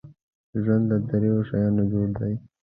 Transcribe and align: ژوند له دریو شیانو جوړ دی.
ژوند 0.61 0.83
له 0.91 0.97
دریو 1.07 1.37
شیانو 1.49 1.83
جوړ 1.91 2.07
دی. 2.17 2.33